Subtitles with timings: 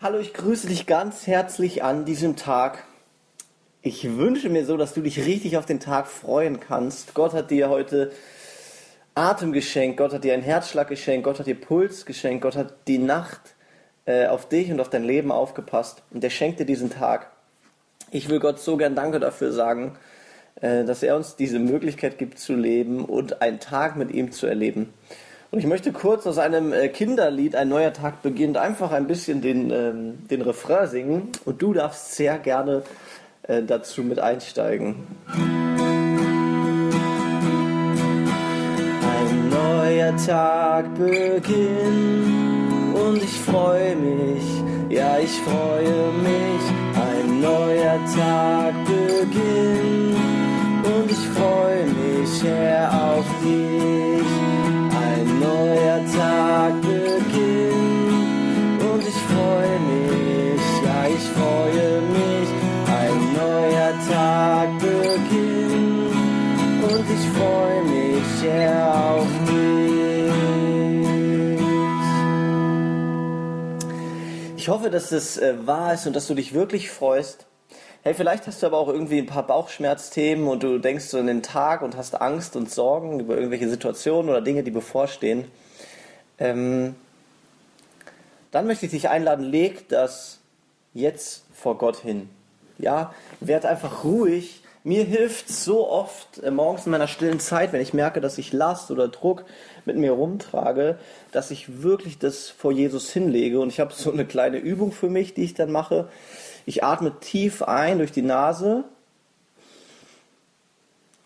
[0.00, 2.84] Hallo, ich grüße dich ganz herzlich an diesem Tag.
[3.82, 7.14] Ich wünsche mir so, dass du dich richtig auf den Tag freuen kannst.
[7.14, 8.12] Gott hat dir heute
[9.16, 12.74] Atem geschenkt, Gott hat dir einen Herzschlag geschenkt, Gott hat dir Puls geschenkt, Gott hat
[12.86, 13.40] die Nacht
[14.04, 17.32] äh, auf dich und auf dein Leben aufgepasst und er schenkt dir diesen Tag.
[18.12, 19.98] Ich will Gott so gern Danke dafür sagen,
[20.60, 24.46] äh, dass er uns diese Möglichkeit gibt zu leben und einen Tag mit ihm zu
[24.46, 24.94] erleben.
[25.50, 29.40] Und ich möchte kurz aus einem äh, Kinderlied Ein neuer Tag beginnt einfach ein bisschen
[29.40, 32.82] den, ähm, den Refrain singen und du darfst sehr gerne
[33.44, 35.06] äh, dazu mit einsteigen.
[35.26, 35.78] Ein
[39.48, 41.54] neuer Tag beginnt
[42.94, 44.44] und ich freue mich,
[44.90, 46.62] ja ich freue mich.
[46.94, 50.14] Ein neuer Tag beginnt
[50.84, 52.77] und ich freue mich, Herr,
[67.10, 69.88] ich freue mich, ja auf dich.
[74.56, 77.46] Ich hoffe, dass es äh, wahr ist und dass du dich wirklich freust.
[78.02, 81.26] Hey, vielleicht hast du aber auch irgendwie ein paar Bauchschmerzthemen und du denkst so in
[81.26, 85.50] den Tag und hast Angst und Sorgen über irgendwelche Situationen oder Dinge, die bevorstehen.
[86.38, 86.94] Ähm,
[88.50, 90.38] dann möchte ich dich einladen, leg das
[90.94, 92.28] jetzt vor Gott hin.
[92.78, 94.62] Ja, werd einfach ruhig.
[94.84, 98.52] Mir hilft so oft äh, morgens in meiner stillen Zeit, wenn ich merke, dass ich
[98.52, 99.44] Last oder Druck
[99.84, 100.98] mit mir rumtrage,
[101.32, 103.60] dass ich wirklich das vor Jesus hinlege.
[103.60, 106.08] Und ich habe so eine kleine Übung für mich, die ich dann mache.
[106.64, 108.84] Ich atme tief ein durch die Nase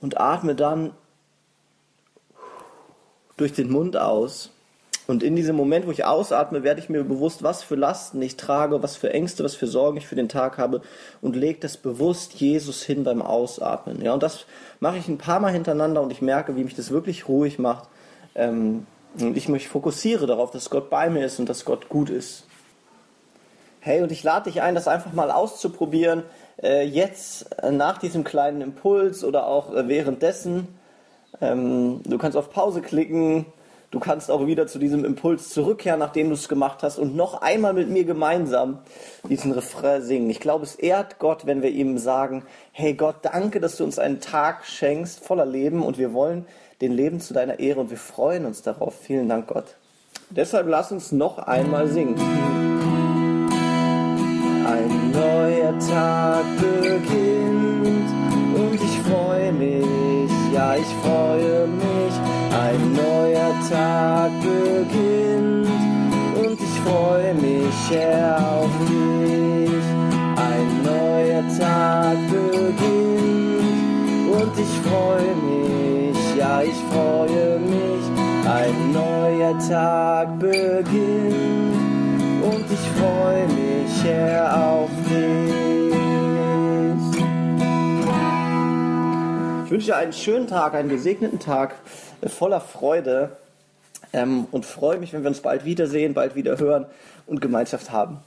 [0.00, 0.92] und atme dann
[3.36, 4.50] durch den Mund aus.
[5.10, 8.36] Und in diesem Moment, wo ich ausatme, werde ich mir bewusst, was für Lasten ich
[8.36, 10.82] trage, was für Ängste, was für Sorgen ich für den Tag habe
[11.22, 14.02] und lege das bewusst Jesus hin beim Ausatmen.
[14.02, 14.44] Ja, und das
[14.80, 17.88] mache ich ein paar Mal hintereinander und ich merke, wie mich das wirklich ruhig macht.
[18.34, 18.86] Ähm,
[19.18, 22.44] und ich mich fokussiere darauf, dass Gott bei mir ist und dass Gott gut ist.
[23.80, 26.22] Hey, und ich lade dich ein, das einfach mal auszuprobieren.
[26.62, 30.68] Äh, jetzt äh, nach diesem kleinen Impuls oder auch äh, währenddessen.
[31.40, 33.46] Ähm, du kannst auf Pause klicken.
[33.90, 37.40] Du kannst auch wieder zu diesem Impuls zurückkehren, nachdem du es gemacht hast und noch
[37.40, 38.80] einmal mit mir gemeinsam
[39.28, 40.28] diesen Refrain singen.
[40.28, 43.98] Ich glaube, es ehrt Gott, wenn wir ihm sagen, hey Gott, danke, dass du uns
[43.98, 46.44] einen Tag schenkst voller Leben und wir wollen
[46.82, 48.94] den Leben zu deiner Ehre und wir freuen uns darauf.
[48.94, 49.76] Vielen Dank, Gott.
[50.28, 52.16] Deshalb lass uns noch einmal singen.
[54.66, 58.10] Ein neuer Tag beginnt
[58.54, 61.87] und ich freue mich, ja ich freue mich.
[63.68, 65.68] Tag beginnt
[66.36, 67.98] und ich freue mich,
[68.36, 69.86] auf dich.
[70.36, 73.62] Ein neuer Tag beginnt
[74.32, 78.04] und ich freue mich, ja ich freue mich.
[78.48, 81.74] Ein neuer Tag beginnt
[82.42, 85.48] und ich freue mich, Herr, auf dich.
[89.64, 91.74] Ich wünsche dir einen schönen Tag, einen gesegneten Tag
[92.22, 93.36] äh, voller Freude
[94.50, 96.86] und freue mich, wenn wir uns bald wiedersehen, bald wieder hören
[97.26, 98.18] und Gemeinschaft haben.